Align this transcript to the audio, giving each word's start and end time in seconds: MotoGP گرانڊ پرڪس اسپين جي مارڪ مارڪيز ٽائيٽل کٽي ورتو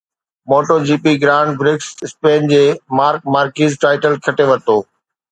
MotoGP 0.49 1.05
گرانڊ 1.23 1.51
پرڪس 1.59 1.87
اسپين 2.05 2.47
جي 2.53 2.61
مارڪ 2.99 3.27
مارڪيز 3.35 3.77
ٽائيٽل 3.85 4.15
کٽي 4.29 4.49
ورتو 4.53 4.79